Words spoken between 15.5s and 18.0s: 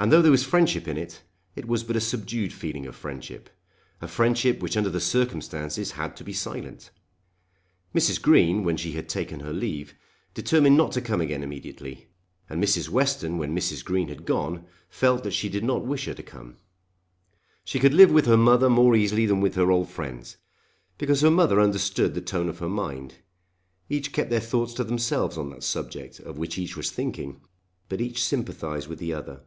did not wish her to come. She could